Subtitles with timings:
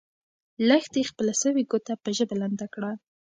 [0.67, 2.91] لښتې خپله سوې ګوته په ژبه لنده کړه.